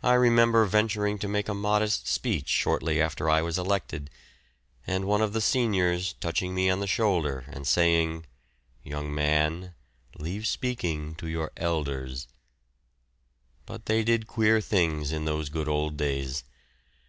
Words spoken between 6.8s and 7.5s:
shoulder